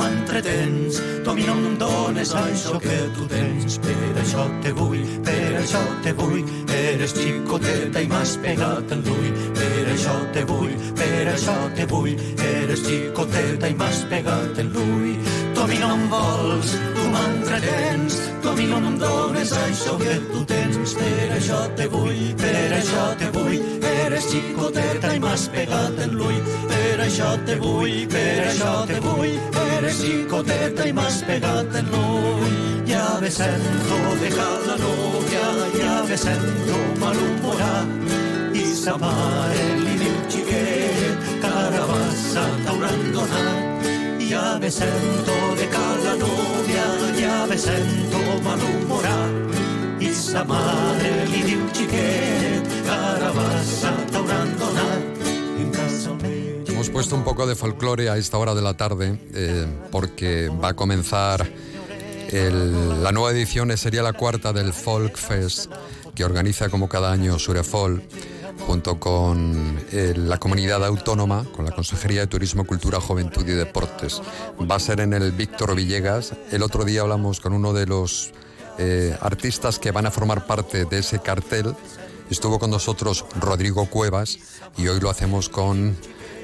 m'entretens. 0.00 1.00
Tu 1.24 1.30
a 1.30 1.34
mi 1.34 1.44
no 1.44 1.54
em 1.54 1.76
dones 1.78 2.34
això 2.34 2.78
que 2.80 2.98
tu 3.16 3.26
tens. 3.28 3.78
Per 3.78 3.96
això 4.22 4.46
te 4.62 4.72
vull, 4.72 5.02
per 5.24 5.60
això 5.60 5.82
te 6.04 6.12
vull, 6.12 6.42
eres 6.76 7.14
xicoteta 7.18 8.00
i 8.00 8.08
m'has 8.08 8.36
pegat 8.44 8.92
en 8.94 9.04
l'ull. 9.06 9.30
Per 9.58 9.84
això 9.94 10.16
te 10.34 10.44
vull, 10.48 10.72
per 10.96 11.26
això 11.34 11.56
te 11.76 11.86
vull, 11.92 12.16
eres 12.48 12.84
xicoteta 12.86 13.68
i 13.68 13.74
m'has 13.74 14.04
pegat 14.10 14.58
en 14.64 14.72
l'ull. 14.74 15.14
Tu 15.54 15.60
a 15.60 15.66
mi 15.70 15.78
no 15.82 15.92
em 15.94 16.08
vols, 16.14 16.74
tu 16.96 17.08
m'entretens, 17.14 18.20
tu 18.42 18.48
a 18.48 18.56
mi 18.58 18.66
no 18.72 18.82
em 18.90 18.98
dones 18.98 19.54
això 19.66 19.96
que 20.00 20.18
tu 20.32 20.44
tens. 20.44 20.96
Per 21.00 21.30
això 21.36 21.62
te 21.76 21.88
vull, 21.92 22.22
per 22.40 22.68
això 22.80 23.06
te 23.20 23.32
vull, 23.36 23.58
eres 23.94 24.30
xicoteta 24.32 25.14
i 25.14 25.20
m'has 25.20 25.48
pegat 25.54 26.06
en 26.06 26.16
l'ull. 26.18 26.79
Això 27.04 27.30
te 27.46 27.56
vull, 27.60 28.06
per 28.10 28.46
això 28.48 28.72
te 28.88 28.98
vull, 29.04 29.36
eres 29.76 30.00
xicoteta 30.00 30.86
i 30.88 30.92
m'has 30.96 31.20
pegat 31.28 31.76
en 31.80 31.90
l'ull. 31.92 32.56
Ja 32.90 33.06
me 33.20 33.30
sento 33.30 33.98
dejar 34.22 34.56
la 34.66 34.76
novia, 34.82 35.46
ja 35.78 35.96
me 36.08 36.16
sento 36.24 36.78
malhumorat 37.02 38.54
i 38.54 38.64
sa 38.74 38.96
mare 38.98 39.66
li 39.84 39.94
diu 40.02 40.16
xiquet, 40.32 41.28
carabassa 41.44 42.44
t'hauran 42.64 43.06
donat. 43.14 43.88
Ja 44.30 44.58
me 44.62 44.70
sento 44.70 45.38
de 45.60 45.66
cada 45.76 46.16
novia, 46.24 46.88
ja 47.22 47.38
me 47.50 47.58
sento 47.58 48.20
malhumorat 48.46 50.00
i 50.00 50.12
sa 50.14 50.44
mare 50.44 51.14
li 51.32 51.42
diu 51.48 51.64
xiquet, 51.74 52.29
puesto 57.00 57.16
un 57.16 57.24
poco 57.24 57.46
de 57.46 57.54
folclore 57.54 58.10
a 58.10 58.18
esta 58.18 58.36
hora 58.36 58.54
de 58.54 58.60
la 58.60 58.76
tarde 58.76 59.18
eh, 59.32 59.66
porque 59.90 60.50
va 60.50 60.68
a 60.68 60.74
comenzar 60.74 61.50
el- 62.28 63.02
la 63.02 63.10
nueva 63.10 63.30
edición, 63.30 63.70
eh, 63.70 63.78
sería 63.78 64.02
la 64.02 64.12
cuarta 64.12 64.52
del 64.52 64.74
Folk 64.74 65.16
Fest 65.16 65.72
que 66.14 66.26
organiza 66.26 66.68
como 66.68 66.90
cada 66.90 67.10
año 67.10 67.38
Surefol 67.38 68.02
junto 68.66 69.00
con 69.00 69.82
eh, 69.92 70.12
la 70.14 70.36
comunidad 70.36 70.84
autónoma, 70.84 71.46
con 71.56 71.64
la 71.64 71.70
Consejería 71.70 72.20
de 72.20 72.26
Turismo, 72.26 72.66
Cultura, 72.66 73.00
Juventud 73.00 73.48
y 73.48 73.52
Deportes. 73.52 74.20
Va 74.70 74.74
a 74.74 74.78
ser 74.78 75.00
en 75.00 75.14
el 75.14 75.32
Víctor 75.32 75.74
Villegas. 75.74 76.34
El 76.50 76.62
otro 76.62 76.84
día 76.84 77.00
hablamos 77.00 77.40
con 77.40 77.54
uno 77.54 77.72
de 77.72 77.86
los 77.86 78.30
eh, 78.76 79.16
artistas 79.22 79.78
que 79.78 79.90
van 79.90 80.04
a 80.04 80.10
formar 80.10 80.46
parte 80.46 80.84
de 80.84 80.98
ese 80.98 81.18
cartel. 81.20 81.74
Estuvo 82.28 82.58
con 82.58 82.70
nosotros 82.70 83.24
Rodrigo 83.40 83.86
Cuevas 83.86 84.38
y 84.76 84.86
hoy 84.88 85.00
lo 85.00 85.08
hacemos 85.08 85.48
con, 85.48 85.96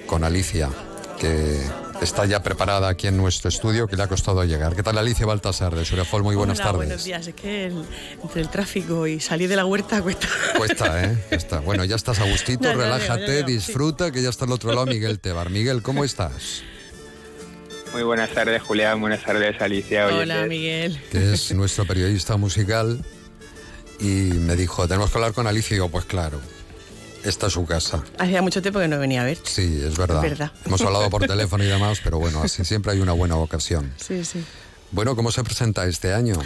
con 0.07 0.25
Alicia, 0.25 0.71
que 1.19 1.61
está 2.01 2.27
ya 2.27 2.43
preparada 2.43 2.89
aquí 2.89 3.07
en 3.07 3.17
nuestro 3.17 3.49
estudio, 3.49 3.87
que 3.89 3.97
le 3.97 4.03
ha 4.03 4.09
costado 4.09 4.45
llegar. 4.45 4.75
¿Qué 4.77 4.83
tal 4.83 4.99
Alicia 4.99 5.27
Baltasar 5.27 5.75
de 5.75 5.85
Surefol? 5.85 6.23
Muy 6.23 6.37
buenas 6.37 6.59
Hola, 6.61 6.65
tardes. 6.73 6.87
buenos 6.89 7.05
días. 7.05 7.27
Es 7.27 7.35
que 7.35 7.67
el- 7.67 7.85
entre 8.23 8.41
el 8.43 8.49
tráfico 8.49 9.07
y 9.07 9.19
salir 9.21 9.49
de 9.49 9.57
la 9.57 9.65
huerta 9.67 10.03
cuesta. 10.03 10.29
Cuesta, 10.57 11.05
¿eh? 11.05 11.17
Bueno, 11.65 11.85
ya 11.85 11.97
estás 11.97 12.19
a 12.21 12.25
gustito, 12.25 12.73
relájate, 12.73 13.39
sí. 13.41 13.45
disfruta, 13.53 14.11
que 14.11 14.23
ya 14.23 14.29
está 14.29 14.45
al 14.45 14.53
otro 14.53 14.73
lado 14.73 14.87
Miguel 14.87 15.19
Tebar. 15.19 15.51
Miguel, 15.51 15.83
¿cómo 15.83 16.05
estás? 16.05 16.63
Muy 17.93 18.03
buenas 18.03 18.31
tardes, 18.31 18.63
Julián. 18.63 19.01
Buenas 19.01 19.23
tardes, 19.25 19.61
Alicia. 19.61 20.07
Oye, 20.07 20.17
Hola, 20.21 20.45
Miguel. 20.47 21.01
Que 21.11 21.33
es 21.33 21.53
nuestro 21.55 21.87
periodista 21.87 22.37
musical. 22.37 23.03
Y 23.99 24.05
me 24.35 24.55
dijo, 24.57 24.87
tenemos 24.87 25.11
que 25.11 25.17
hablar 25.17 25.33
con 25.33 25.47
Alicia. 25.47 25.75
Y 25.75 25.77
digo, 25.77 25.89
pues 25.89 26.05
claro, 26.05 26.39
esta 27.27 27.47
es 27.49 27.53
su 27.53 27.65
casa. 27.67 28.03
Hacía 28.19 28.43
mucho 28.43 28.63
tiempo 28.63 28.81
que 28.81 28.89
no 28.89 28.99
venía 28.99 29.23
a 29.23 29.25
verte. 29.25 29.49
Sí, 29.51 29.81
es 29.85 29.97
verdad. 29.97 30.25
Es 30.25 30.31
verdad. 30.31 30.53
Hemos 30.65 30.81
hablado 30.83 31.11
por 31.11 31.27
teléfono 31.27 31.65
y 31.65 31.67
demás, 31.67 32.01
pero 32.03 32.19
bueno, 32.19 32.43
así 32.43 32.65
siempre 32.65 32.93
hay 32.93 33.01
una 33.01 33.13
buena 33.13 33.37
ocasión. 33.37 33.93
Sí, 33.97 34.25
sí. 34.25 34.43
Bueno, 34.93 35.17
¿cómo 35.17 35.33
se 35.33 35.43
presenta 35.45 35.87
este 35.87 36.13
año? 36.15 36.37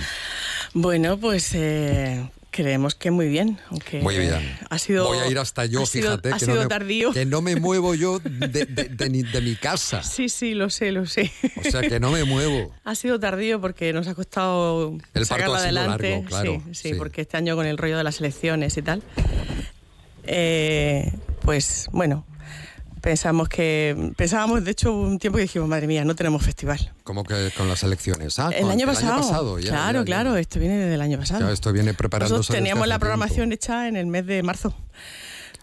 Bueno, 0.72 1.18
pues 1.18 1.50
eh, 1.54 2.30
creemos 2.50 2.94
que 2.94 3.10
muy 3.10 3.28
bien. 3.28 3.58
Aunque 3.70 4.00
Muy 4.00 4.16
bien. 4.18 4.58
Ha 4.70 4.78
sido, 4.78 5.04
Voy 5.06 5.18
a 5.18 5.26
ir 5.28 5.38
hasta 5.38 5.66
yo, 5.66 5.82
ha 5.82 5.86
sido- 5.86 6.10
fíjate. 6.12 6.30
Ha 6.32 6.38
que, 6.38 6.44
sido 6.46 6.54
no 6.56 6.62
me, 6.62 6.68
tardío. 6.68 7.12
que 7.12 7.26
no 7.26 7.42
me 7.42 7.56
muevo 7.56 7.94
yo 7.94 8.18
de, 8.24 8.48
de- 8.48 8.66
de 8.88 9.08
de 9.24 9.40
mi 9.42 9.56
casa. 9.56 10.02
Sí, 10.02 10.28
sí, 10.28 10.54
lo 10.54 10.70
sé, 10.70 10.90
lo 10.92 11.04
sé. 11.06 11.30
O 11.64 11.70
sea, 11.70 11.82
que 11.82 12.00
no 12.00 12.10
me 12.10 12.24
muevo. 12.24 12.72
Ha 12.84 12.94
sido 12.94 13.20
tardío 13.20 13.60
porque 13.60 13.92
nos 13.92 14.06
ha 14.08 14.14
costado 14.14 14.96
El 15.14 15.26
parto 15.26 15.34
ha 15.34 15.46
sido 15.46 15.54
adelante. 15.56 16.10
largo, 16.10 16.24
claro, 16.26 16.62
sí, 16.66 16.74
sí, 16.74 16.88
sí. 16.90 16.94
porque 16.94 17.20
este 17.22 17.36
año 17.36 17.56
con 17.56 17.66
el 17.66 17.76
rollo 17.76 17.98
de 17.98 18.04
las 18.04 18.20
elecciones 18.20 18.76
y 18.76 18.82
tal, 18.82 19.02
eh, 20.24 21.12
pues 21.42 21.88
bueno, 21.92 22.24
pensamos 23.00 23.48
que 23.48 24.12
pensábamos, 24.16 24.62
de 24.64 24.70
hecho, 24.70 24.92
un 24.94 25.18
tiempo 25.18 25.36
que 25.38 25.42
dijimos, 25.42 25.68
madre 25.68 25.86
mía, 25.86 26.04
no 26.04 26.14
tenemos 26.14 26.42
festival. 26.42 26.92
Como 27.04 27.24
que 27.24 27.50
con 27.56 27.68
las 27.68 27.82
elecciones. 27.82 28.38
Ah, 28.38 28.50
el 28.54 28.62
con- 28.62 28.70
año 28.72 28.86
pasado. 28.86 29.58
ya, 29.58 29.70
claro, 29.70 29.92
ya, 29.92 29.98
ya. 30.00 30.04
claro, 30.04 30.36
esto 30.36 30.58
viene 30.60 30.76
desde 30.76 30.94
el 30.94 31.00
año 31.00 31.18
pasado. 31.18 31.50
Esto 31.50 31.72
viene 31.72 31.94
preparándose 31.94 32.38
Nosotros 32.38 32.48
desde 32.54 32.58
teníamos 32.62 32.86
la 32.88 32.94
tiempo. 32.94 33.00
programación 33.00 33.52
hecha 33.52 33.88
en 33.88 33.96
el 33.96 34.06
mes 34.06 34.26
de 34.26 34.42
marzo. 34.42 34.74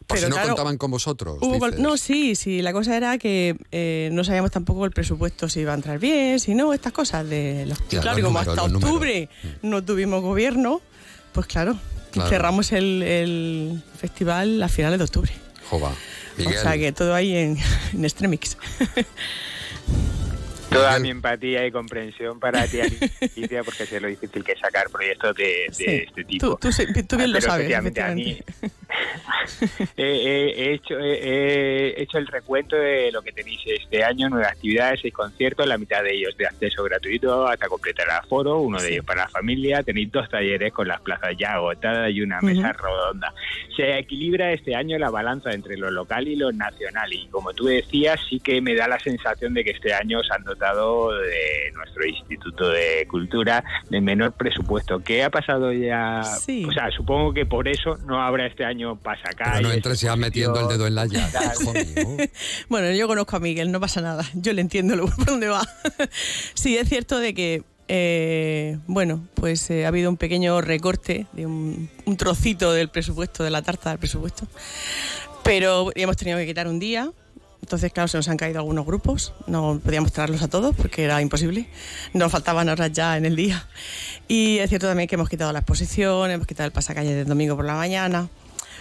Si 0.10 0.14
Pero 0.16 0.30
no 0.30 0.36
claro, 0.36 0.48
contaban 0.52 0.78
con 0.78 0.90
vosotros. 0.90 1.38
Hubo 1.42 1.68
no, 1.72 1.98
sí, 1.98 2.36
sí. 2.36 2.62
La 2.62 2.72
cosa 2.72 2.96
era 2.96 3.18
que 3.18 3.58
eh, 3.74 4.10
no 4.14 4.24
sabíamos 4.24 4.52
tampoco 4.52 4.86
el 4.86 4.92
presupuesto 4.92 5.50
si 5.50 5.60
iba 5.60 5.74
a 5.74 5.76
entrar 5.76 6.00
bien, 6.00 6.40
si 6.40 6.56
no, 6.56 6.74
estas 6.74 6.94
cosas 6.94 7.28
de 7.28 7.66
los. 7.66 7.78
Ya, 7.90 8.00
claro, 8.00 8.18
los 8.18 8.20
y 8.20 8.22
como 8.24 8.40
números, 8.40 8.48
hasta 8.48 8.62
los 8.64 8.72
números. 8.72 8.90
octubre 8.90 9.30
no 9.64 9.84
tuvimos 9.84 10.22
gobierno, 10.22 10.80
pues 11.34 11.46
claro, 11.48 11.78
Claro. 12.18 12.30
cerramos 12.30 12.72
el, 12.72 13.02
el 13.04 13.82
festival 14.00 14.62
a 14.62 14.68
finales 14.70 15.00
de 15.00 15.06
octubre. 15.06 15.32
Jova. 15.70 15.94
Miguel, 16.38 16.56
O 16.58 16.62
sea 16.62 16.78
que 16.78 16.92
todo 16.92 17.16
ahí 17.16 17.36
en, 17.36 17.58
en 17.94 18.06
Extremix. 18.06 18.58
Toda 20.70 20.90
Miguel. 20.90 21.02
mi 21.04 21.10
empatía 21.12 21.66
y 21.66 21.72
comprensión 21.72 22.40
para 22.42 22.68
ti, 22.68 22.82
Alicia, 22.82 23.64
porque 23.64 23.86
sé 23.86 24.02
lo 24.02 24.10
difícil 24.10 24.44
que 24.44 24.52
es 24.52 24.60
sacar 24.60 24.90
proyectos 24.90 25.34
de, 25.36 25.44
de 25.46 25.74
Sí. 25.74 25.86
este 25.86 26.24
tipo. 26.26 26.58
Tú, 26.58 26.70
tú 26.70 27.04
tú 27.08 27.16
bien 27.18 27.32
lo 27.32 27.40
Pero 27.40 27.48
sabes. 27.52 27.70
efectivamente, 27.72 28.02
a 28.02 28.10
mí. 28.14 28.38
He, 29.98 30.04
he- 30.04 30.54
he 30.64 30.74
hecho, 30.74 31.00
he, 31.00 31.14
he 31.98 32.02
hecho 32.02 32.18
el 32.18 32.28
recuento 32.28 32.76
de 32.76 33.12
lo 33.12 33.22
que 33.22 33.32
tenéis 33.32 33.60
este 33.66 34.04
año, 34.04 34.28
nueve 34.30 34.46
actividades, 34.48 35.00
seis 35.02 35.14
conciertos, 35.14 35.66
la 35.68 35.78
mitad 35.78 36.04
de 36.04 36.14
ellos 36.14 36.36
de 36.38 36.46
acceso 36.48 36.84
gratuito 36.84 37.48
hasta 37.48 37.68
completar 37.68 38.06
el 38.08 38.16
aforo, 38.16 38.60
uno 38.60 38.80
de 38.80 38.88
Sí. 38.88 38.94
ellos 38.94 39.06
para 39.06 39.24
la 39.24 39.30
familia, 39.30 39.84
tenéis 39.84 40.12
dos 40.12 40.30
talleres 40.30 40.72
con 40.74 40.88
las 40.88 41.02
plazas 41.02 41.32
ya 41.38 41.54
agotadas 41.56 42.12
y 42.12 42.22
una 42.22 42.40
mesa 42.42 42.72
Ujú. 42.78 42.86
redonda. 42.88 43.34
Se 43.76 43.98
equilibra 43.98 44.52
este 44.54 44.76
año 44.76 44.98
la 44.98 45.10
balanza 45.10 45.52
entre 45.52 45.78
lo 45.78 45.92
local 45.92 46.28
y 46.28 46.36
lo 46.36 46.52
nacional 46.52 47.12
y 47.12 47.28
como 47.28 47.54
tú 47.54 47.66
decías, 47.66 48.20
sí 48.30 48.40
que 48.40 48.62
me 48.62 48.76
da 48.76 48.88
la 48.88 49.00
sensación 49.00 49.54
de 49.54 49.64
que 49.64 49.72
este 49.72 49.94
año 49.94 50.22
se 50.24 50.34
han 50.34 50.44
dotado 50.44 51.12
de 51.18 51.72
nuestro 51.74 52.06
Instituto 52.06 52.70
de 52.70 53.06
Cultura 53.10 53.64
de 53.90 54.02
menor 54.02 54.32
presupuesto. 54.34 55.00
¿Qué 55.04 55.24
ha 55.24 55.30
pasado 55.30 55.72
ya? 55.74 56.24
Sí. 56.24 56.66
O 56.66 56.72
sea, 56.72 56.90
supongo 56.92 57.34
que 57.34 57.46
por 57.46 57.68
eso 57.68 57.98
no 58.06 58.22
habrá 58.22 58.46
este 58.46 58.64
año 58.64 58.87
pasacalles. 58.96 59.54
pero 59.58 59.68
no 59.68 59.74
entres 59.74 60.00
ya 60.02 60.16
metiendo 60.16 60.60
el 60.62 60.68
dedo 60.68 60.88
en 60.88 60.96
la 60.96 61.06
llaga. 61.08 61.54
Bueno, 62.70 62.92
yo 62.92 63.08
conozco 63.08 63.36
a 63.36 63.40
Miguel, 63.40 63.72
no 63.72 63.80
pasa 63.80 64.02
nada. 64.02 64.24
Yo 64.34 64.54
le 64.54 64.62
entiendo 64.62 64.96
lo- 64.96 65.08
por 65.08 65.26
dónde 65.26 65.48
va. 65.48 65.68
sí, 66.54 66.78
es 66.78 66.88
cierto 66.90 67.20
de 67.20 67.34
que, 67.34 67.64
eh, 67.88 68.78
bueno, 68.88 69.26
pues 69.36 69.70
eh, 69.70 69.86
ha 69.86 69.90
habido 69.90 70.10
un 70.10 70.18
pequeño 70.18 70.62
recorte 70.62 71.26
de 71.34 71.46
un, 71.46 71.90
un 72.06 72.18
trocito 72.18 72.72
del 72.74 72.90
presupuesto, 72.90 73.44
de 73.44 73.50
la 73.50 73.62
tarta 73.62 73.90
del 73.90 74.00
presupuesto. 74.00 74.48
Pero 75.44 75.92
hemos 75.96 76.18
tenido 76.18 76.38
que 76.38 76.46
quitar 76.46 76.68
un 76.68 76.80
día. 76.80 77.12
Entonces, 77.62 77.92
claro, 77.92 78.08
se 78.08 78.18
nos 78.18 78.28
han 78.30 78.38
caído 78.38 78.60
algunos 78.60 78.86
grupos. 78.86 79.34
No 79.48 79.80
podíamos 79.84 80.12
traerlos 80.14 80.42
a 80.42 80.48
todos 80.48 80.76
porque 80.76 81.04
era 81.04 81.22
imposible. 81.22 81.68
Nos 82.14 82.32
faltaban 82.32 82.70
horas 82.70 82.92
ya 82.94 83.18
en 83.18 83.26
el 83.26 83.36
día. 83.36 83.68
Y 84.28 84.60
es 84.60 84.70
cierto 84.70 84.88
también 84.88 85.08
que 85.10 85.16
hemos 85.16 85.28
quitado 85.30 85.52
la 85.52 85.60
exposición, 85.60 86.30
hemos 86.32 86.48
quitado 86.48 86.68
el 86.68 86.72
pasacalle 86.74 87.14
del 87.16 87.26
domingo 87.28 87.56
por 87.56 87.66
la 87.66 87.74
mañana, 87.76 88.30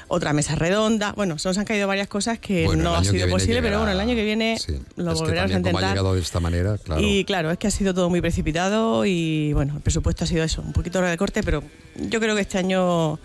otra 0.08 0.32
mesa 0.32 0.54
redonda. 0.54 1.12
Bueno, 1.16 1.38
se 1.38 1.48
nos 1.48 1.58
han 1.58 1.64
caído 1.64 1.88
varias 1.88 2.08
cosas 2.08 2.38
que 2.38 2.64
Bueno, 2.66 2.84
no 2.84 2.94
ha 2.94 3.04
sido 3.04 3.28
posible, 3.28 3.60
pero 3.62 3.78
bueno, 3.78 3.92
el 3.92 4.00
año 4.00 4.14
que 4.14 4.24
viene 4.24 4.56
Sí, 4.58 4.78
lo 4.96 5.12
es 5.12 5.18
volveremos 5.18 5.50
a 5.50 5.54
también 5.54 5.62
como 5.62 5.78
ha 5.78 5.80
intentar. 5.80 5.90
llegado 5.90 6.14
de 6.14 6.20
esta 6.20 6.40
manera, 6.40 6.78
claro. 6.78 7.00
Y 7.02 7.24
claro, 7.24 7.50
es 7.50 7.58
que 7.58 7.66
ha 7.66 7.70
sido 7.70 7.92
todo 7.94 8.08
muy 8.10 8.20
precipitado 8.20 9.04
y 9.04 9.52
bueno, 9.52 9.74
el 9.76 9.80
presupuesto 9.82 10.24
ha 10.24 10.26
sido 10.26 10.44
eso, 10.44 10.62
un 10.62 10.72
poquito 10.72 11.00
de 11.00 11.16
corte, 11.16 11.42
pero 11.42 11.62
yo 11.96 12.20
creo 12.20 12.34
que 12.34 12.42
este 12.42 12.58
año 12.58 13.18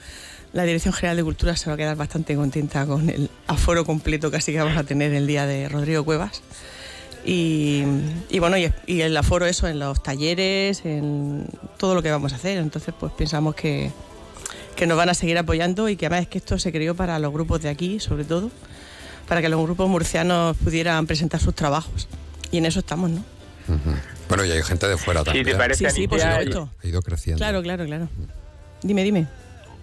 la 0.53 0.63
Dirección 0.63 0.93
General 0.93 1.15
de 1.17 1.23
Cultura 1.23 1.55
se 1.55 1.69
va 1.69 1.75
a 1.75 1.77
quedar 1.77 1.95
bastante 1.95 2.35
contenta 2.35 2.85
con 2.85 3.09
el 3.09 3.29
aforo 3.47 3.85
completo 3.85 4.29
casi 4.31 4.51
que 4.51 4.59
vamos 4.59 4.77
a 4.77 4.83
tener 4.83 5.13
el 5.13 5.27
día 5.27 5.45
de 5.45 5.69
Rodrigo 5.69 6.03
Cuevas. 6.03 6.41
Y, 7.23 7.83
y 8.29 8.39
bueno, 8.39 8.57
y, 8.57 8.71
y 8.87 9.01
el 9.01 9.15
aforo 9.15 9.45
eso 9.45 9.67
en 9.67 9.77
los 9.79 10.01
talleres, 10.01 10.83
en 10.85 11.45
todo 11.77 11.93
lo 11.93 12.01
que 12.01 12.09
vamos 12.09 12.33
a 12.33 12.37
hacer. 12.37 12.57
Entonces, 12.57 12.93
pues 12.99 13.13
pensamos 13.13 13.53
que, 13.53 13.91
que 14.75 14.88
nos 14.88 14.97
van 14.97 15.09
a 15.09 15.13
seguir 15.13 15.38
apoyando 15.38 15.89
y 15.89 15.95
que 15.95 16.06
además 16.07 16.23
es 16.23 16.27
que 16.29 16.38
esto 16.39 16.57
se 16.59 16.71
creó 16.71 16.95
para 16.95 17.19
los 17.19 17.31
grupos 17.31 17.62
de 17.62 17.69
aquí, 17.69 18.00
sobre 18.00 18.23
todo, 18.23 18.50
para 19.27 19.41
que 19.41 19.50
los 19.50 19.62
grupos 19.62 19.89
murcianos 19.89 20.57
pudieran 20.57 21.06
presentar 21.07 21.39
sus 21.39 21.53
trabajos. 21.56 22.07
Y 22.51 22.57
en 22.57 22.65
eso 22.65 22.79
estamos, 22.79 23.09
¿no? 23.09 23.23
Bueno, 24.27 24.44
y 24.45 24.51
hay 24.51 24.63
gente 24.63 24.88
de 24.88 24.97
fuera 24.97 25.21
Sí, 25.21 25.25
también. 25.25 25.45
¿te 25.45 25.56
parece, 25.56 25.89
Sí, 25.89 25.95
sí, 26.01 26.07
por 26.07 26.19
Alicia? 26.21 26.51
supuesto. 26.53 26.69
Ha 26.83 26.88
ido 26.88 27.01
creciendo. 27.01 27.38
Claro, 27.38 27.62
claro, 27.62 27.85
claro. 27.85 28.09
Dime, 28.81 29.03
dime. 29.03 29.27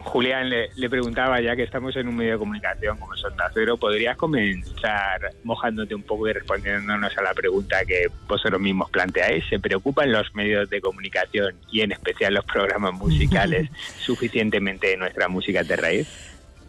Julián, 0.01 0.49
le, 0.49 0.91
preguntaba, 0.91 1.41
ya 1.41 1.57
que 1.57 1.63
estamos 1.63 1.95
en 1.97 2.09
un 2.09 2.17
medio 2.17 2.33
de 2.33 2.39
comunicación 2.39 2.97
como 2.99 3.17
Sonda 3.17 3.51
Cero, 3.53 3.77
¿podrías 3.77 4.17
comenzar 4.17 5.33
mojándote 5.45 5.95
un 5.95 6.03
poco 6.03 6.29
y 6.29 6.33
respondiéndonos 6.33 7.17
a 7.17 7.23
la 7.23 7.35
pregunta 7.35 7.85
que 7.85 8.07
vosotros 8.27 8.61
mismos 8.61 8.91
planteáis? 8.91 9.45
¿Se 9.49 9.59
preocupan 9.59 10.13
los 10.13 10.35
medios 10.35 10.71
de 10.71 10.81
comunicación 10.81 11.55
y 11.71 11.81
en 11.83 11.93
especial 11.93 12.35
los 12.35 12.45
programas 12.45 12.95
musicales 12.95 13.71
suficientemente 14.01 14.89
de 14.89 14.97
nuestra 14.97 15.29
música 15.29 15.63
de 15.63 15.77
raíz? 15.77 16.09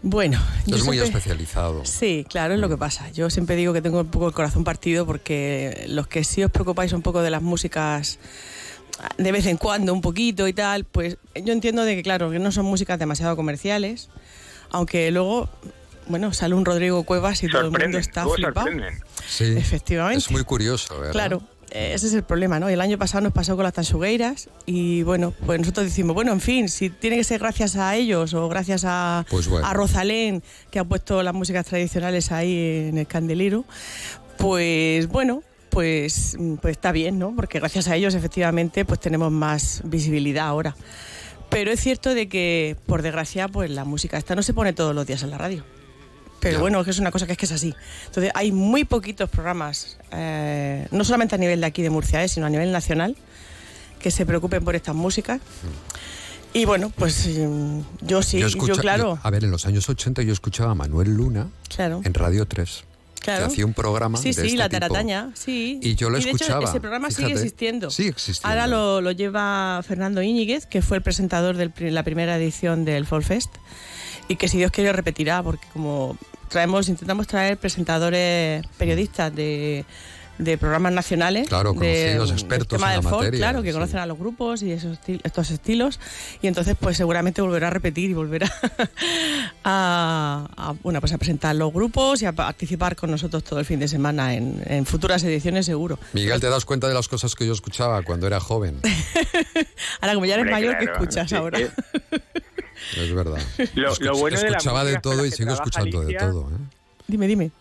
Bueno, 0.01 0.39
es 0.65 0.85
muy 0.85 0.97
especializado. 0.97 1.83
Sí, 1.83 2.25
claro, 2.29 2.53
es 2.53 2.59
lo 2.59 2.69
que 2.69 2.77
pasa. 2.77 3.11
Yo 3.11 3.29
siempre 3.29 3.57
digo 3.57 3.73
que 3.73 3.81
tengo 3.81 3.99
un 3.99 4.09
poco 4.09 4.27
el 4.27 4.33
corazón 4.33 4.63
partido 4.63 5.05
porque 5.05 5.85
los 5.89 6.07
que 6.07 6.23
sí 6.23 6.41
os 6.43 6.51
preocupáis 6.51 6.93
un 6.93 7.01
poco 7.01 7.21
de 7.21 7.29
las 7.29 7.41
músicas 7.41 8.17
de 9.18 9.31
vez 9.31 9.46
en 9.46 9.57
cuando 9.57 9.94
un 9.94 10.01
poquito 10.01 10.48
y 10.48 10.54
tal, 10.54 10.86
pues 10.86 11.18
yo 11.36 11.54
entiendo 11.54 11.84
de 11.84 11.96
que 11.96 12.04
claro, 12.04 12.31
que 12.31 12.40
no 12.40 12.51
son 12.51 12.66
músicas 12.66 13.00
demasiado 13.00 13.36
comerciales, 13.36 14.10
aunque 14.72 15.12
luego 15.12 15.50
bueno, 16.07 16.34
sale 16.34 16.56
un 16.56 16.66
Rodrigo 16.66 17.04
Cuevas 17.04 17.44
y 17.44 17.48
todo 17.50 17.62
el 17.62 17.72
mundo 17.72 17.98
está 17.98 18.28
flipado. 18.28 18.69
Sí, 19.28 19.46
Efectivamente. 19.56 20.18
Es 20.18 20.31
muy 20.31 20.44
curioso, 20.44 20.98
¿verdad? 20.98 21.12
Claro, 21.12 21.44
ese 21.72 22.07
es 22.07 22.13
el 22.13 22.24
problema, 22.24 22.60
¿no? 22.60 22.68
El 22.68 22.81
año 22.81 22.98
pasado 22.98 23.22
nos 23.22 23.34
pasó 23.34 23.56
con 23.56 23.63
las 23.63 23.74
tansugueiras 23.74 24.50
y 24.66 25.04
bueno, 25.04 25.34
pues 25.46 25.60
nosotros 25.60 25.86
decimos, 25.86 26.16
bueno, 26.16 26.31
en 26.31 26.42
fin, 26.42 26.68
si 26.68 26.90
tiene 26.90 27.16
que 27.16 27.24
ser 27.24 27.40
gracias 27.40 27.75
a 27.75 27.96
ellos 27.96 28.34
o 28.34 28.50
gracias 28.50 28.84
a, 28.86 29.25
pues 29.30 29.48
a 29.63 29.74
Rosalén, 29.74 30.42
que 30.72 30.80
ha 30.80 30.84
puesto 30.84 31.22
las 31.22 31.34
músicas 31.34 31.66
tradicionales 31.66 32.31
ahí 32.31 32.88
en 32.90 32.98
el 32.98 33.07
candelero, 33.07 33.66
pues 34.38 35.07
bueno, 35.07 35.44
pues, 35.69 36.38
pues 36.62 36.71
está 36.74 36.92
bien, 36.92 37.19
¿no? 37.19 37.36
Porque 37.36 37.60
gracias 37.60 37.88
a 37.88 37.95
ellos 37.95 38.16
efectivamente 38.16 38.86
pues 38.86 39.00
tenemos 39.00 39.31
más 39.31 39.81
visibilidad 39.86 40.48
ahora. 40.48 40.75
Pero 41.50 41.71
es 41.71 41.80
cierto 41.80 42.13
de 42.13 42.30
que, 42.30 42.77
por 42.86 43.01
desgracia, 43.01 43.48
pues 43.48 43.71
la 43.71 43.83
música 43.83 44.18
esta 44.18 44.36
no 44.36 44.44
se 44.44 44.54
pone 44.54 44.74
todos 44.74 44.94
los 44.94 45.07
días 45.07 45.24
en 45.24 45.31
la 45.31 45.38
radio. 45.38 45.63
Pero 46.39 46.60
bueno, 46.60 46.83
que 46.83 46.92
es 46.92 47.00
una 47.00 47.12
cosa 47.12 47.25
que 47.25 47.33
es 47.33 47.38
que 47.38 47.45
es 47.45 47.51
así. 47.51 47.75
Entonces, 48.06 48.31
hay 48.33 48.51
muy 48.51 48.86
poquitos 48.86 49.30
programas, 49.30 49.98
eh, 50.12 50.88
no 50.92 51.04
solamente 51.04 51.36
a 51.36 51.38
nivel 51.38 51.60
de 51.60 51.66
aquí 51.66 51.81
de 51.81 51.89
Murcia, 51.89 52.24
eh, 52.24 52.30
sino 52.30 52.45
a 52.45 52.50
nivel 52.50 52.72
nacional, 52.72 53.18
que 54.00 54.12
se 54.12 54.25
preocupen 54.25 54.63
por 54.63 54.75
estas 54.75 54.95
músicas. 54.95 55.42
Y 56.54 56.65
bueno, 56.65 56.92
pues 56.95 57.27
mm, 57.27 57.81
yo 58.01 58.22
sí, 58.22 58.39
yo, 58.39 58.75
claro. 58.75 59.19
a 59.22 59.30
ver, 59.30 59.44
en 59.44 59.51
los 59.51 59.65
años 59.65 59.89
80 59.89 60.22
yo 60.24 60.33
escuchaba 60.33 60.72
a 60.72 60.75
Manuel 60.75 61.13
Luna 61.13 61.48
en 61.77 62.13
Radio 62.13 62.48
3. 62.48 62.86
Claro. 63.19 63.45
Que 63.45 63.51
hacía 63.51 63.66
un 63.66 63.74
programa 63.74 64.18
sí, 64.18 64.33
sí, 64.33 64.42
este 64.42 64.57
la 64.57 64.69
Tarataña, 64.69 65.31
sí. 65.33 65.80
Y 65.81 65.95
yo 65.95 66.10
lo 66.10 66.18
y 66.18 66.24
de 66.24 66.31
escuchaba. 66.31 66.62
Hecho, 66.62 66.69
ese 66.69 66.80
programa 66.80 67.12
sigue 67.12 67.31
existiendo. 67.33 67.89
Sigue 67.89 68.10
existiendo. 68.10 68.48
Ahora 68.48 68.68
lo, 68.68 69.01
lo, 69.01 69.12
lleva 69.12 69.81
Fernando 69.86 70.21
Íñiguez, 70.21 70.66
que 70.66 70.81
fue 70.81 70.98
el 70.98 71.04
presentador 71.04 71.57
de 71.57 71.92
la 71.92 72.04
primera 72.04 72.38
edición 72.38 72.86
del 72.86 73.06
Fall 73.06 73.24
Fest 73.24 73.56
y 74.30 74.36
que 74.36 74.48
si 74.48 74.57
Dios 74.57 74.71
quiere 74.71 74.94
repetirá, 74.94 75.44
porque 75.44 75.68
como 75.74 76.18
traemos, 76.50 76.88
intentamos 76.88 77.27
traer 77.27 77.57
presentadores 77.57 78.66
periodistas 78.77 79.36
de 79.36 79.86
de 80.39 80.57
programas 80.57 80.94
nacionales. 80.94 81.47
Claro, 81.47 81.75
conocidos 81.75 82.31
expertos 82.31 82.81
en 82.81 82.89
la 82.89 83.01
materia. 83.01 83.31
claro, 83.31 83.62
que 83.62 83.74
conocen 83.74 84.00
a 84.00 84.06
los 84.06 84.18
grupos 84.18 84.63
y 84.63 84.71
esos 84.71 84.97
estos 85.24 85.51
estilos. 85.51 86.00
Y 86.41 86.47
entonces, 86.47 86.75
pues 86.80 86.97
seguramente 86.97 87.41
volverá 87.41 87.68
a 87.68 87.69
repetir 87.69 88.09
y 88.09 88.13
volverá 88.13 88.51
a, 89.63 90.74
bueno, 90.81 91.01
pues 91.01 91.13
a 91.13 91.18
presentar 91.18 91.56
los 91.56 91.71
grupos 91.71 92.21
y 92.21 92.25
a 92.25 92.31
participar 92.31 92.95
con 92.95 93.12
nosotros 93.12 93.44
todo 93.44 93.59
el 93.59 93.65
fin 93.65 93.80
de 93.80 93.88
semana 93.88 94.33
en, 94.33 94.86
futuras 94.86 95.24
ediciones, 95.24 95.65
seguro. 95.65 96.00
Miguel, 96.13 96.39
¿te 96.39 96.50
das 96.50 96.65
cuenta 96.65 96.88
de 96.88 96.94
las 96.94 97.07
cosas 97.07 97.36
que 97.36 97.45
yo 97.45 97.53
escuchaba 97.53 98.01
cuando 98.01 98.25
era 98.25 98.39
joven? 98.39 98.80
ahora, 100.01 100.13
como 100.13 100.25
ya 100.25 100.36
eres 100.36 100.50
mayor, 100.50 100.77
¿qué 100.77 100.86
escuchas 100.86 101.33
ahora? 101.33 101.59
es 101.59 103.13
verdad. 103.13 103.39
Lo, 103.75 104.18
bueno 104.18 104.38
escuchaba 104.38 104.86
de, 104.86 105.00
todo 105.00 105.25
y 105.25 105.31
sigo 105.31 105.51
escuchando 105.51 106.01
de 106.01 106.13
todo. 106.13 106.50
¿eh? 106.50 106.57
Dime, 107.07 107.27
dime. 107.27 107.51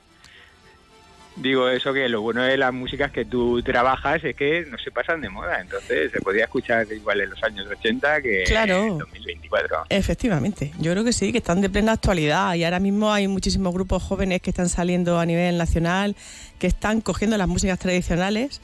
Digo 1.40 1.68
eso 1.68 1.92
que 1.92 2.08
lo 2.08 2.20
bueno 2.20 2.42
de 2.42 2.56
las 2.56 2.72
músicas 2.72 3.12
que 3.12 3.24
tú 3.24 3.62
trabajas 3.62 4.24
es 4.24 4.34
que 4.34 4.66
no 4.68 4.76
se 4.78 4.90
pasan 4.90 5.20
de 5.20 5.28
moda, 5.28 5.60
entonces 5.60 6.10
se 6.10 6.20
podía 6.20 6.44
escuchar 6.44 6.86
igual 6.92 7.20
en 7.20 7.30
los 7.30 7.42
años 7.42 7.66
80 7.68 8.22
que 8.22 8.44
en 8.44 8.98
2024. 8.98 9.84
Efectivamente, 9.88 10.72
yo 10.78 10.92
creo 10.92 11.04
que 11.04 11.12
sí, 11.12 11.32
que 11.32 11.38
están 11.38 11.60
de 11.60 11.70
plena 11.70 11.92
actualidad. 11.92 12.54
Y 12.54 12.64
ahora 12.64 12.80
mismo 12.80 13.12
hay 13.12 13.28
muchísimos 13.28 13.72
grupos 13.72 14.02
jóvenes 14.02 14.42
que 14.42 14.50
están 14.50 14.68
saliendo 14.68 15.18
a 15.18 15.26
nivel 15.26 15.58
nacional, 15.58 16.16
que 16.58 16.66
están 16.66 17.00
cogiendo 17.00 17.36
las 17.36 17.48
músicas 17.48 17.78
tradicionales 17.78 18.60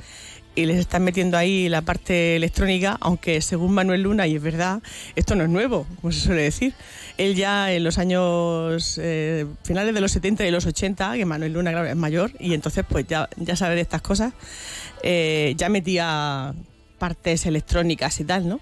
y 0.55 0.67
les 0.67 0.79
están 0.79 1.03
metiendo 1.03 1.37
ahí 1.37 1.69
la 1.69 1.83
parte 1.83 2.37
electrónica, 2.37 2.97
aunque 3.01 3.41
según 3.41 3.73
Manuel 3.75 4.03
Luna, 4.03 4.27
y 4.27 4.37
es 4.37 4.43
verdad, 4.43 4.83
esto 5.17 5.35
no 5.35 5.45
es 5.45 5.51
nuevo, 5.51 5.87
como 6.01 6.13
se 6.13 6.21
suele 6.21 6.43
decir. 6.43 6.75
Él 7.19 7.35
ya 7.35 7.73
en 7.73 7.85
los 7.85 7.99
años 7.99 8.99
eh, 9.03 9.47
finales 9.65 9.95
de 9.95 10.01
los 10.01 10.13
70 10.13 10.47
y 10.47 10.51
los 10.51 10.67
80, 10.67 11.15
que 11.15 11.25
Manuel 11.25 11.53
Luna 11.53 11.73
claro, 11.73 11.89
es 11.89 11.97
mayor, 11.97 12.33
y 12.39 12.55
entonces 12.55 12.85
pues 12.89 13.07
ya, 13.07 13.29
ya 13.37 13.57
sabe 13.57 13.81
estas 13.81 14.03
cosas, 14.03 14.33
eh, 15.03 15.55
ya 15.57 15.69
metía 15.69 16.55
partes 16.99 17.47
electrónicas 17.47 18.21
y 18.21 18.25
tal, 18.25 18.49
¿no? 18.49 18.61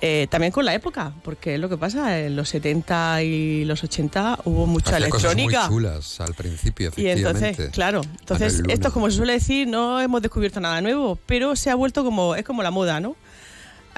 Eh, 0.00 0.26
también 0.28 0.52
con 0.52 0.64
la 0.64 0.74
época, 0.74 1.14
porque 1.22 1.54
es 1.54 1.60
lo 1.60 1.68
que 1.68 1.78
pasa, 1.78 2.20
en 2.20 2.36
los 2.36 2.50
70 2.50 3.22
y 3.22 3.64
los 3.64 3.82
80 3.82 4.40
hubo 4.44 4.66
mucha 4.66 4.98
electrónica. 4.98 5.60
Cosas 5.60 5.70
muy 5.70 5.82
chulas 5.82 6.20
al 6.20 6.34
principio, 6.34 6.88
efectivamente. 6.88 7.40
Y 7.40 7.48
entonces, 7.48 7.70
claro, 7.72 8.02
entonces 8.20 8.62
esto 8.68 8.92
como 8.92 9.10
se 9.10 9.16
suele 9.16 9.34
decir, 9.34 9.66
no 9.66 10.00
hemos 10.00 10.20
descubierto 10.20 10.60
nada 10.60 10.80
nuevo, 10.80 11.18
pero 11.26 11.56
se 11.56 11.70
ha 11.70 11.74
vuelto 11.74 12.04
como, 12.04 12.34
es 12.34 12.44
como 12.44 12.62
la 12.62 12.70
moda, 12.70 13.00
¿no? 13.00 13.16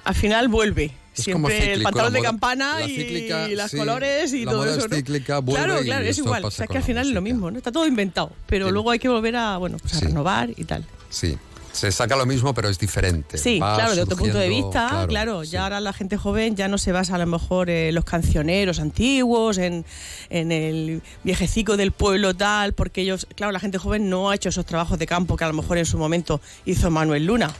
Al 0.04 0.14
final 0.14 0.48
vuelve. 0.48 0.92
Siempre 1.12 1.72
el 1.72 1.82
pantalón 1.82 2.12
de 2.12 2.20
campana 2.20 2.82
y, 2.86 3.56
las 3.56 3.74
colores 3.74 4.32
y 4.34 4.44
todo 4.44 4.66
eso. 4.66 4.86
¿no? 4.86 5.44
claro, 5.44 5.80
claro, 5.80 6.04
es 6.04 6.18
igual. 6.18 6.44
O 6.44 6.50
sea, 6.50 6.66
es 6.66 6.70
que 6.70 6.76
al 6.76 6.84
final 6.84 7.08
es 7.08 7.14
lo 7.14 7.22
mismo, 7.22 7.50
¿no? 7.50 7.56
Está 7.56 7.72
todo 7.72 7.86
inventado, 7.86 8.30
pero 8.46 8.70
luego 8.70 8.90
hay 8.90 8.98
que 8.98 9.08
volver 9.08 9.34
a, 9.34 9.56
bueno, 9.56 9.78
pues 9.78 9.94
a 9.94 10.00
renovar 10.00 10.50
y 10.56 10.64
tal. 10.64 10.84
Sí 11.08 11.36
se 11.76 11.92
saca 11.92 12.16
lo 12.16 12.24
mismo, 12.24 12.54
pero 12.54 12.68
es 12.68 12.78
diferente. 12.78 13.36
Sí, 13.36 13.58
claro, 13.58 13.94
de 13.94 14.02
otro 14.02 14.16
punto 14.16 14.38
de 14.38 14.48
vista, 14.48 15.06
claro, 15.08 15.44
ya 15.44 15.64
ahora 15.64 15.80
la 15.80 15.92
gente 15.92 16.16
joven 16.16 16.56
ya 16.56 16.68
no 16.68 16.78
se 16.78 16.90
basa 16.90 17.16
a 17.16 17.18
lo 17.18 17.26
mejor 17.26 17.68
en 17.68 17.94
los 17.94 18.04
cancioneros 18.04 18.80
antiguos, 18.80 19.58
en, 19.58 19.84
el 20.30 21.02
viejecico 21.22 21.76
del 21.76 21.92
pueblo 21.92 22.34
tal, 22.34 22.72
porque 22.72 23.02
ellos, 23.02 23.26
claro, 23.36 23.52
la 23.52 23.60
gente 23.60 23.78
joven 23.78 24.08
no 24.08 24.30
ha 24.30 24.34
hecho 24.34 24.48
esos 24.48 24.64
trabajos 24.64 24.98
de 24.98 25.06
campo 25.06 25.36
que 25.36 25.44
a 25.44 25.48
lo 25.48 25.54
mejor 25.54 25.78
en 25.78 25.86
su 25.86 25.98
momento 25.98 26.40
hizo 26.64 26.90
Manuel 26.90 27.26
Luna. 27.26 27.52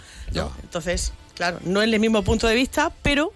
Entonces, 0.63 1.13
claro, 1.35 1.59
no 1.65 1.83
es 1.83 1.93
el 1.93 2.01
mismo 2.01 2.23
punto 2.23 2.47
de 2.47 2.55
vista, 2.55 2.93
pero 3.03 3.33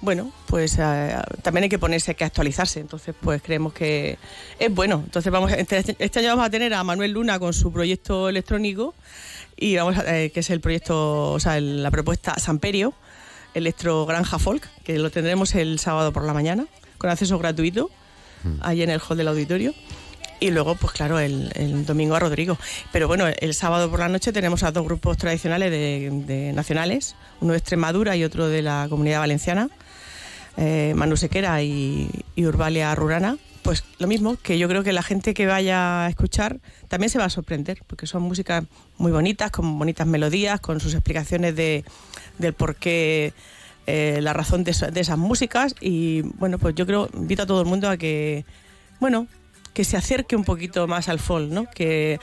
bueno, 0.00 0.30
pues 0.46 0.78
eh, 0.78 1.16
también 1.42 1.64
hay 1.64 1.68
que 1.68 1.78
ponerse, 1.78 2.12
hay 2.12 2.14
que 2.14 2.24
actualizarse. 2.24 2.80
Entonces, 2.80 3.14
pues 3.20 3.42
creemos 3.42 3.72
que 3.72 4.18
es 4.58 4.72
bueno. 4.72 5.02
Entonces, 5.04 5.32
vamos, 5.32 5.52
este, 5.52 5.96
este 5.98 6.18
año 6.20 6.28
vamos 6.28 6.46
a 6.46 6.50
tener 6.50 6.72
a 6.74 6.84
Manuel 6.84 7.12
Luna 7.12 7.38
con 7.38 7.52
su 7.52 7.72
proyecto 7.72 8.28
electrónico 8.28 8.94
y 9.56 9.76
vamos 9.76 9.98
a, 9.98 10.18
eh, 10.18 10.30
que 10.30 10.40
es 10.40 10.50
el 10.50 10.60
proyecto, 10.60 11.32
o 11.32 11.40
sea, 11.40 11.60
la 11.60 11.90
propuesta 11.90 12.38
Samperio, 12.38 12.94
Electro 13.54 14.06
Granja 14.06 14.38
Folk, 14.38 14.68
que 14.84 14.98
lo 14.98 15.10
tendremos 15.10 15.54
el 15.54 15.78
sábado 15.80 16.12
por 16.12 16.24
la 16.24 16.32
mañana, 16.32 16.66
con 16.96 17.10
acceso 17.10 17.38
gratuito, 17.38 17.90
mm. 18.44 18.58
ahí 18.60 18.82
en 18.82 18.90
el 18.90 19.00
hall 19.00 19.16
del 19.16 19.28
auditorio. 19.28 19.74
Y 20.40 20.50
luego, 20.50 20.76
pues 20.76 20.92
claro, 20.92 21.18
el, 21.18 21.84
domingo 21.84 22.14
a 22.14 22.20
Rodrigo. 22.20 22.58
Pero 22.92 23.08
bueno, 23.08 23.26
el 23.26 23.54
sábado 23.54 23.90
por 23.90 24.00
la 24.00 24.08
noche 24.08 24.32
tenemos 24.32 24.62
a 24.62 24.70
dos 24.70 24.84
grupos 24.84 25.18
tradicionales 25.18 25.70
de, 25.70 26.52
nacionales, 26.54 27.16
uno 27.40 27.52
de 27.52 27.58
Extremadura 27.58 28.16
y 28.16 28.24
otro 28.24 28.48
de 28.48 28.62
la 28.62 28.86
comunidad 28.88 29.20
valenciana, 29.20 29.68
eh, 30.56 30.92
Manu 30.96 31.16
Sequera 31.16 31.62
y, 31.62 32.08
y 32.36 32.44
Urbalia 32.44 32.94
Rurana, 32.94 33.36
pues 33.62 33.84
lo 33.98 34.06
mismo, 34.06 34.36
que 34.36 34.58
yo 34.58 34.68
creo 34.68 34.82
que 34.82 34.92
la 34.92 35.02
gente 35.02 35.34
que 35.34 35.46
vaya 35.46 36.06
a 36.06 36.08
escuchar 36.08 36.60
también 36.88 37.10
se 37.10 37.18
va 37.18 37.26
a 37.26 37.30
sorprender, 37.30 37.82
porque 37.86 38.06
son 38.06 38.22
músicas 38.22 38.64
muy 38.96 39.12
bonitas, 39.12 39.50
con 39.50 39.78
bonitas 39.78 40.06
melodías, 40.06 40.60
con 40.60 40.80
sus 40.80 40.94
explicaciones 40.94 41.54
de, 41.54 41.84
del 42.38 42.54
por 42.54 42.76
qué, 42.76 43.34
eh, 43.86 44.20
la 44.22 44.32
razón 44.32 44.64
de, 44.64 44.70
esas 44.70 45.18
músicas. 45.18 45.74
Y 45.80 46.22
bueno, 46.38 46.58
pues 46.58 46.74
yo 46.74 46.86
creo, 46.86 47.08
invito 47.12 47.42
a 47.42 47.46
todo 47.46 47.60
el 47.60 47.66
mundo 47.66 47.90
a 47.90 47.96
que, 47.96 48.44
bueno, 49.00 49.26
que 49.78 49.84
se 49.84 49.96
acerque 49.96 50.34
un 50.34 50.42
poquito 50.42 50.88
más 50.88 51.08
al 51.08 51.20
folk, 51.20 51.52
¿no? 51.52 51.70
Que 51.70 52.18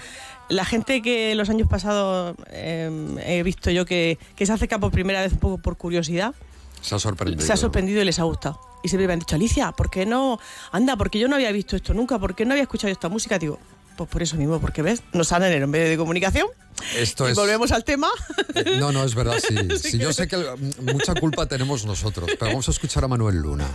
la 0.49 0.65
gente 0.65 1.01
que 1.01 1.33
los 1.35 1.49
años 1.49 1.69
pasados 1.69 2.35
em, 2.51 3.17
he 3.19 3.43
visto 3.43 3.71
yo 3.71 3.85
que, 3.85 4.19
que 4.35 4.45
se 4.45 4.51
acerca 4.51 4.77
por 4.77 4.91
primera 4.91 5.21
vez 5.21 5.31
un 5.31 5.39
poco 5.39 5.57
por 5.59 5.77
curiosidad, 5.77 6.35
se 6.81 6.95
ha 6.95 6.99
sorprendido. 6.99 7.47
Se 7.47 7.53
ha 7.53 7.55
sorprendido 7.55 8.01
y 8.01 8.03
les 8.03 8.19
ha 8.19 8.23
gustado 8.23 8.59
y 8.83 8.89
siempre 8.89 9.07
me 9.07 9.13
han 9.13 9.19
dicho, 9.19 9.37
Alicia, 9.37 9.71
¿por 9.71 9.89
qué 9.89 10.05
no? 10.05 10.37
Anda, 10.73 10.97
porque 10.97 11.17
yo 11.17 11.29
no 11.29 11.35
había 11.35 11.49
visto 11.53 11.77
esto 11.77 11.93
nunca, 11.93 12.19
¿por 12.19 12.35
qué 12.35 12.43
no 12.43 12.51
había 12.51 12.63
escuchado 12.63 12.91
esta 12.91 13.07
música? 13.07 13.39
Digo, 13.39 13.57
pues 13.95 14.09
por 14.09 14.21
eso 14.21 14.35
mismo, 14.35 14.59
porque 14.59 14.81
ves, 14.81 15.01
nos 15.13 15.29
salen 15.29 15.53
en 15.53 15.63
un 15.63 15.69
medio 15.69 15.87
de 15.87 15.95
comunicación. 15.95 16.49
Esto 16.93 17.29
y 17.29 17.33
volvemos 17.33 17.71
al 17.71 17.85
tema. 17.85 18.09
Eh, 18.53 18.75
no, 18.79 18.91
no, 18.91 19.05
es 19.05 19.15
verdad, 19.15 19.37
sí. 19.39 19.55
sí, 19.81 19.97
yo 19.97 20.11
sé 20.11 20.27
que 20.27 20.37
mucha 20.81 21.15
culpa 21.15 21.45
tenemos 21.45 21.85
nosotros, 21.85 22.29
pero 22.37 22.51
vamos 22.51 22.67
a 22.67 22.71
escuchar 22.71 23.05
a 23.05 23.07
Manuel 23.07 23.37
Luna, 23.37 23.65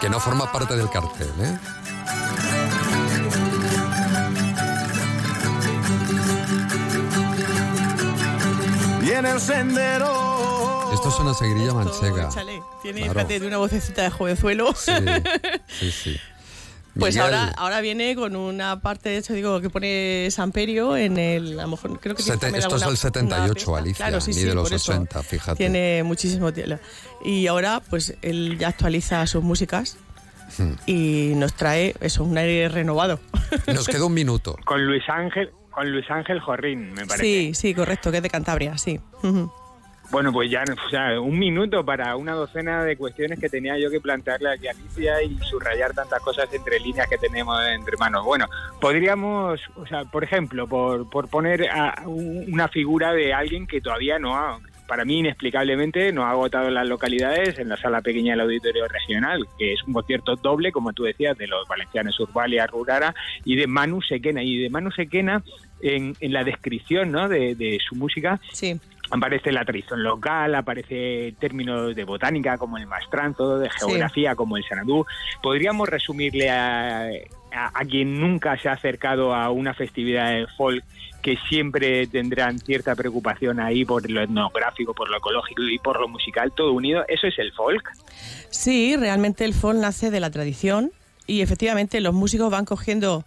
que 0.00 0.08
no 0.08 0.18
forma 0.18 0.50
parte 0.50 0.76
del 0.76 0.88
cartel, 0.88 1.28
¿eh? 1.42 2.61
Viene 9.22 9.36
el 9.36 9.40
sendero 9.40 10.90
Esto 10.92 11.08
es 11.08 11.18
una 11.20 11.32
seguirilla 11.32 11.66
Esto, 11.68 11.74
manchega. 11.76 12.28
Tiene 12.82 13.02
Claro. 13.02 13.12
fíjate, 13.20 13.38
de 13.38 13.46
una 13.46 13.58
vocecita 13.58 14.02
de 14.02 14.10
jovenzuelo. 14.10 14.74
Sí, 14.74 14.92
sí, 15.68 15.90
sí. 15.92 16.16
Pues 16.98 17.14
Miguel, 17.14 17.34
ahora, 17.34 17.54
ahora 17.56 17.80
viene 17.80 18.14
con 18.16 18.34
una 18.36 18.80
parte, 18.82 19.08
de 19.10 19.16
hecho, 19.18 19.32
digo, 19.32 19.60
que 19.62 19.70
pone 19.70 20.28
Samperio 20.30 20.94
en 20.96 21.16
el. 21.18 21.58
A 21.58 21.62
lo 21.62 21.68
mejor 21.68 21.98
creo 22.00 22.14
que 22.14 22.22
Sete- 22.22 22.48
esto 22.58 22.76
es 22.76 22.84
del 22.84 22.96
78, 22.98 23.40
una 23.40 23.54
pieza. 23.54 23.78
Alicia, 23.78 24.06
Claro, 24.08 24.20
sí, 24.20 24.30
ni 24.32 24.34
sí, 24.36 24.44
de 24.44 24.54
los 24.54 24.68
por 24.68 24.74
eso 24.76 24.92
80, 24.92 25.22
fíjate. 25.22 25.56
Tiene 25.56 26.02
muchísimo 26.02 26.52
tela. 26.52 26.80
Y 27.24 27.46
ahora, 27.46 27.80
pues 27.88 28.14
él 28.20 28.58
ya 28.58 28.68
actualiza 28.68 29.26
sus 29.28 29.42
músicas 29.42 29.96
Hmm. 30.58 30.72
y 30.84 31.32
nos 31.36 31.54
trae 31.54 31.94
eso, 32.00 32.24
un 32.24 32.36
aire 32.36 32.68
renovado. 32.68 33.20
Nos 33.68 33.86
queda 33.86 34.04
un 34.04 34.12
minuto. 34.12 34.58
Con 34.66 34.84
Luis 34.84 35.02
Ángel, 35.08 35.50
con 35.72 35.90
Luis 35.90 36.08
Ángel 36.10 36.38
Jorrín, 36.40 36.92
me 36.92 37.04
parece. 37.06 37.24
Sí, 37.24 37.54
sí, 37.54 37.74
correcto, 37.74 38.10
que 38.12 38.18
es 38.18 38.22
de 38.22 38.30
Cantabria, 38.30 38.78
sí. 38.78 39.00
Bueno, 40.10 40.30
pues 40.30 40.50
ya 40.50 40.62
o 40.64 40.90
sea, 40.90 41.18
un 41.20 41.38
minuto 41.38 41.82
para 41.86 42.16
una 42.16 42.32
docena 42.34 42.84
de 42.84 42.98
cuestiones 42.98 43.38
que 43.40 43.48
tenía 43.48 43.78
yo 43.78 43.90
que 43.90 43.98
plantearle 43.98 44.50
aquí 44.50 44.68
a 44.68 44.72
Alicia 44.72 45.22
y 45.22 45.38
subrayar 45.48 45.94
tantas 45.94 46.20
cosas 46.20 46.52
entre 46.52 46.78
líneas 46.80 47.08
que 47.08 47.16
tenemos 47.16 47.58
entre 47.66 47.96
manos. 47.96 48.22
Bueno, 48.22 48.46
podríamos, 48.78 49.58
o 49.76 49.86
sea, 49.86 50.04
por 50.04 50.22
ejemplo, 50.22 50.66
por, 50.66 51.08
por 51.08 51.28
poner 51.28 51.70
a 51.70 52.02
un- 52.04 52.44
una 52.52 52.68
figura 52.68 53.12
de 53.14 53.32
alguien 53.32 53.66
que 53.66 53.80
todavía 53.80 54.18
no 54.18 54.36
ha, 54.36 54.58
para 54.92 55.06
mí 55.06 55.20
inexplicablemente, 55.20 56.12
no 56.12 56.26
ha 56.26 56.32
agotado 56.32 56.68
las 56.68 56.86
localidades 56.86 57.58
en 57.58 57.70
la 57.70 57.78
sala 57.78 58.02
pequeña 58.02 58.34
del 58.34 58.42
Auditorio 58.42 58.86
Regional, 58.88 59.42
que 59.58 59.72
es 59.72 59.82
un 59.84 59.94
concierto 59.94 60.36
doble, 60.36 60.70
como 60.70 60.92
tú 60.92 61.04
decías, 61.04 61.38
de 61.38 61.46
los 61.46 61.66
valencianos 61.66 62.20
Urbalia, 62.20 62.66
Rurara 62.66 63.14
y 63.42 63.56
de 63.56 63.66
Manu 63.66 64.02
Sequena. 64.02 64.42
Y 64.42 64.58
de 64.58 64.68
Manu 64.68 64.90
Sequena, 64.90 65.42
en, 65.80 66.14
en 66.20 66.32
la 66.34 66.44
descripción 66.44 67.10
¿no? 67.10 67.30
de, 67.30 67.54
de 67.54 67.78
su 67.88 67.94
música, 67.94 68.38
Sí, 68.52 68.78
aparece 69.12 69.52
la 69.52 69.64
tradición 69.64 70.02
local, 70.02 70.54
aparece 70.54 71.34
términos 71.38 71.94
de 71.94 72.04
botánica 72.04 72.58
como 72.58 72.78
el 72.78 72.86
mastranzo, 72.86 73.58
de 73.58 73.68
geografía 73.70 74.34
como 74.34 74.56
el 74.56 74.64
sanadú. 74.64 75.04
Podríamos 75.42 75.88
resumirle 75.88 76.50
a, 76.50 77.04
a- 77.52 77.70
a 77.74 77.84
quien 77.84 78.18
nunca 78.18 78.56
se 78.58 78.68
ha 78.68 78.72
acercado 78.72 79.34
a 79.34 79.50
una 79.50 79.74
festividad 79.74 80.30
de 80.32 80.46
folk 80.56 80.82
que 81.22 81.36
siempre 81.48 82.06
tendrán 82.08 82.58
cierta 82.58 82.96
preocupación 82.96 83.60
ahí 83.60 83.84
por 83.84 84.10
lo 84.10 84.22
etnográfico, 84.22 84.92
por 84.92 85.08
lo 85.08 85.18
ecológico 85.18 85.62
y 85.62 85.78
por 85.78 86.00
lo 86.00 86.08
musical, 86.08 86.50
todo 86.56 86.72
unido. 86.72 87.04
Eso 87.06 87.28
es 87.28 87.38
el 87.38 87.52
folk. 87.52 87.88
Sí, 88.50 88.96
realmente 88.96 89.44
el 89.44 89.54
folk 89.54 89.78
nace 89.78 90.10
de 90.10 90.18
la 90.18 90.30
tradición 90.30 90.90
y 91.26 91.42
efectivamente 91.42 92.00
los 92.00 92.12
músicos 92.14 92.50
van 92.50 92.64
cogiendo 92.64 93.24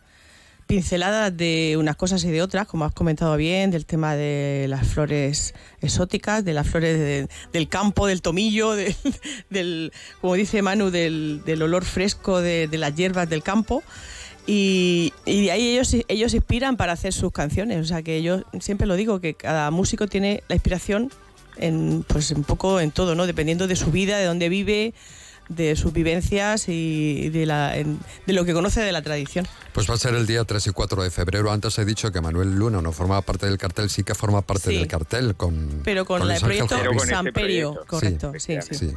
pinceladas 0.67 1.35
de 1.35 1.75
unas 1.79 1.95
cosas 1.95 2.23
y 2.23 2.31
de 2.31 2.41
otras, 2.41 2.67
como 2.67 2.85
has 2.85 2.93
comentado 2.93 3.37
bien, 3.37 3.71
del 3.71 3.85
tema 3.85 4.15
de 4.15 4.65
las 4.69 4.87
flores 4.87 5.53
exóticas, 5.81 6.43
de 6.43 6.53
las 6.53 6.67
flores 6.67 6.97
de- 6.97 7.27
del 7.53 7.67
campo, 7.69 8.07
del 8.07 8.21
tomillo, 8.21 8.71
de- 8.73 8.95
del, 9.49 9.91
como 10.21 10.33
dice 10.35 10.61
Manu, 10.61 10.89
del, 10.91 11.41
del 11.45 11.61
olor 11.61 11.85
fresco 11.85 12.41
de, 12.41 12.67
de 12.67 12.77
las 12.77 12.95
hierbas 12.95 13.29
del 13.29 13.43
campo. 13.43 13.83
Y, 14.47 15.11
y 15.25 15.43
de 15.45 15.51
ahí 15.51 15.69
ellos, 15.69 15.95
ellos 16.07 16.33
inspiran 16.33 16.77
para 16.77 16.93
hacer 16.93 17.13
sus 17.13 17.31
canciones. 17.31 17.81
O 17.81 17.85
sea 17.85 18.03
que 18.03 18.21
yo 18.21 18.43
siempre 18.59 18.85
lo 18.87 18.95
digo, 18.95 19.19
que 19.19 19.33
cada 19.33 19.71
músico 19.71 20.07
tiene 20.07 20.43
la 20.47 20.55
inspiración 20.55 21.11
en, 21.57 22.03
pues 22.07 22.31
un 22.31 22.43
poco 22.43 22.79
en 22.79 22.91
todo, 22.91 23.15
¿no? 23.15 23.25
Dependiendo 23.27 23.67
de 23.67 23.75
su 23.75 23.91
vida, 23.91 24.17
de 24.17 24.25
dónde 24.25 24.49
vive, 24.49 24.93
de 25.47 25.75
sus 25.75 25.93
vivencias 25.93 26.67
y 26.69 27.29
de, 27.29 27.45
la, 27.45 27.77
en- 27.77 27.99
de 28.25 28.33
lo 28.33 28.45
que 28.45 28.53
conoce 28.53 28.81
de 28.81 28.91
la 28.91 29.01
tradición. 29.01 29.47
Pues 29.73 29.89
va 29.89 29.93
a 29.93 29.97
ser 29.97 30.15
el 30.15 30.25
día 30.25 30.43
3 30.43 30.67
y 30.67 30.71
4 30.71 31.03
de 31.03 31.11
febrero. 31.11 31.51
Antes 31.51 31.77
he 31.77 31.85
dicho 31.85 32.11
que 32.11 32.19
Manuel 32.21 32.55
Luna 32.55 32.81
no 32.81 32.91
formaba 32.91 33.21
parte 33.21 33.45
del 33.45 33.57
cartel, 33.57 33.89
sí 33.89 34.03
que 34.03 34.15
forma 34.15 34.41
parte 34.41 34.69
Sí. 34.71 34.77
del 34.77 34.87
cartel 34.87 35.35
con 35.35 35.81
Pero 35.83 36.05
con, 36.05 36.21
con 36.21 36.31
el 36.31 36.39
proyecto 36.41 36.75
este 36.75 37.07
Samperio, 37.09 37.73
proyecto. 37.73 37.85
correcto, 37.87 38.33
Sí, 38.39 38.57
sí, 38.61 38.75
sí. 38.75 38.93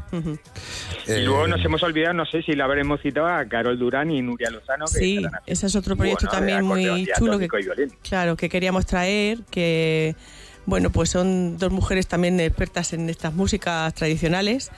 Y 1.06 1.10
Eh, 1.12 1.20
luego 1.22 1.46
nos 1.48 1.64
hemos 1.64 1.82
olvidado, 1.82 2.14
no 2.14 2.24
sé 2.26 2.42
si 2.42 2.52
la 2.52 2.64
habremos 2.64 3.00
citado 3.02 3.26
a 3.26 3.44
Carol 3.46 3.78
Durán 3.78 4.10
y 4.10 4.22
Nuria 4.22 4.50
Lozano. 4.50 4.86
que 4.86 4.98
Sí, 4.98 5.22
ese 5.46 5.66
es 5.66 5.76
otro 5.76 5.96
proyecto 5.96 6.28
también 6.28 6.64
muy 6.64 7.08
chulo 7.18 7.38
que, 7.38 7.48
claro, 8.02 8.36
que 8.36 8.48
queríamos 8.48 8.86
traer, 8.86 9.40
que 9.50 10.14
bueno, 10.66 10.90
pues 10.90 11.10
son 11.10 11.56
dos 11.58 11.72
mujeres 11.72 12.06
también 12.06 12.38
expertas 12.40 12.92
en 12.92 13.08
estas 13.08 13.32
músicas 13.34 13.92
tradicionales 13.94 14.70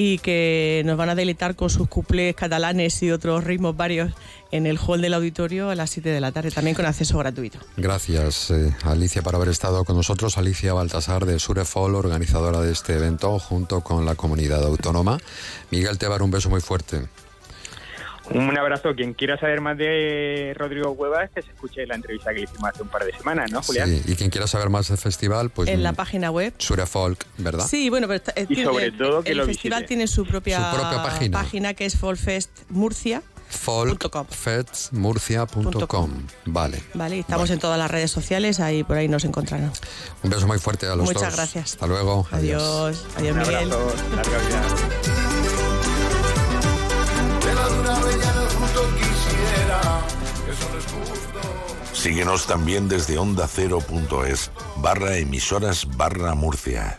y 0.00 0.18
que 0.18 0.82
nos 0.86 0.96
van 0.96 1.08
a 1.08 1.16
deleitar 1.16 1.56
con 1.56 1.70
sus 1.70 1.88
cuplés 1.88 2.36
catalanes 2.36 3.02
y 3.02 3.10
otros 3.10 3.42
ritmos 3.42 3.76
varios 3.76 4.12
en 4.52 4.66
el 4.66 4.78
hall 4.78 5.02
del 5.02 5.12
auditorio 5.12 5.70
a 5.70 5.74
las 5.74 5.90
7 5.90 6.10
de 6.10 6.20
la 6.20 6.30
tarde, 6.30 6.52
también 6.52 6.76
con 6.76 6.86
acceso 6.86 7.18
gratuito. 7.18 7.58
Gracias, 7.76 8.52
eh, 8.52 8.72
Alicia, 8.84 9.22
por 9.22 9.34
haber 9.34 9.48
estado 9.48 9.84
con 9.84 9.96
nosotros. 9.96 10.38
Alicia 10.38 10.72
Baltasar 10.72 11.26
de 11.26 11.40
Surefol, 11.40 11.96
organizadora 11.96 12.60
de 12.60 12.70
este 12.70 12.94
evento, 12.94 13.40
junto 13.40 13.80
con 13.80 14.04
la 14.04 14.14
comunidad 14.14 14.62
autónoma. 14.62 15.18
Miguel 15.72 15.98
Tebar, 15.98 16.22
un 16.22 16.30
beso 16.30 16.48
muy 16.48 16.60
fuerte. 16.60 17.08
Un 18.30 18.56
abrazo. 18.58 18.94
Quien 18.94 19.14
quiera 19.14 19.38
saber 19.38 19.60
más 19.60 19.76
de 19.78 20.54
Rodrigo 20.56 20.94
Cuevas, 20.96 21.30
que 21.34 21.42
se 21.42 21.50
escuche 21.50 21.84
la 21.86 21.94
entrevista 21.96 22.30
que 22.32 22.40
le 22.40 22.44
hicimos 22.44 22.70
hace 22.70 22.82
un 22.82 22.88
par 22.88 23.04
de 23.04 23.12
semanas, 23.16 23.50
¿no, 23.50 23.62
Julián? 23.62 23.88
Sí, 23.88 24.02
y 24.06 24.14
quien 24.16 24.30
quiera 24.30 24.46
saber 24.46 24.68
más 24.70 24.88
del 24.88 24.98
festival, 24.98 25.50
pues 25.50 25.68
en 25.68 25.82
la 25.82 25.92
mm, 25.92 25.96
página 25.96 26.30
web. 26.30 26.52
Surefolk, 26.58 27.24
¿verdad? 27.38 27.66
Sí, 27.66 27.88
bueno, 27.90 28.06
pero 28.06 28.16
está- 28.16 28.32
eh, 28.36 28.42
Y 28.48 28.54
tiene- 28.54 28.64
sobre 28.64 28.92
todo 28.92 29.22
que 29.22 29.30
el 29.32 29.38
lo 29.38 29.46
festival 29.46 29.80
visite. 29.80 29.88
tiene 29.88 30.06
su 30.06 30.24
propia, 30.26 30.70
Su 30.70 30.76
propia 30.76 31.02
página. 31.32 31.74
que 31.74 31.86
es 31.86 31.96
Folfest 31.96 32.50
Murcia. 32.70 33.22
Folkfestmurcia.com. 33.48 36.10
Vale. 36.44 36.82
Vale, 36.94 37.16
y 37.16 37.20
estamos 37.20 37.48
en 37.50 37.58
todas 37.58 37.78
las 37.78 37.90
redes 37.90 38.10
sociales, 38.10 38.60
ahí 38.60 38.84
por 38.84 38.98
ahí 38.98 39.08
nos 39.08 39.24
encontrarán. 39.24 39.72
Un 40.22 40.28
beso 40.30 40.46
muy 40.46 40.58
fuerte 40.58 40.84
a 40.86 40.90
los 40.96 41.06
dos. 41.06 41.14
Muchas 41.14 41.34
gracias. 41.34 41.72
Hasta 41.72 41.86
luego. 41.86 42.26
Adiós, 42.30 43.06
adiós 43.16 43.36
Un 43.36 43.42
Miguel. 43.42 43.72
abrazo. 43.72 43.94
Larga 44.14 44.38
vida. 44.38 44.62
Síguenos 51.92 52.46
también 52.46 52.88
desde 52.88 53.18
onda0.es 53.18 54.50
barra 54.76 55.16
emisoras 55.16 55.84
barra 55.96 56.34
Murcia. 56.36 56.96